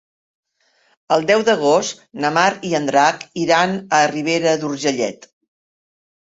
El 1.17 1.27
deu 1.31 1.43
d'agost 1.49 2.01
na 2.23 2.31
Mar 2.37 2.45
i 2.71 2.71
en 2.79 2.87
Drac 2.93 3.27
iran 3.43 3.77
a 3.99 4.01
Ribera 4.15 4.57
d'Urgellet. 4.65 5.31